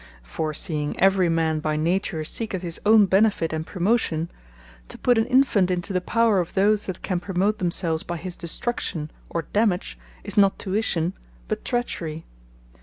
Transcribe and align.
For 0.23 0.51
seeing 0.51 0.99
every 0.99 1.29
man 1.29 1.59
by 1.59 1.77
nature 1.77 2.23
seeketh 2.23 2.63
his 2.63 2.81
own 2.87 3.05
benefit, 3.05 3.53
and 3.53 3.67
promotion; 3.67 4.31
to 4.89 4.97
put 4.97 5.19
an 5.19 5.27
Infant 5.27 5.69
into 5.69 5.93
the 5.93 6.01
power 6.01 6.39
of 6.39 6.55
those, 6.55 6.87
that 6.87 7.03
can 7.03 7.19
promote 7.19 7.59
themselves 7.59 8.01
by 8.01 8.17
his 8.17 8.35
destruction, 8.35 9.11
or 9.29 9.43
dammage, 9.53 9.99
is 10.23 10.35
not 10.37 10.57
Tuition, 10.57 11.13
but 11.47 11.63
Trechery. 11.63 12.25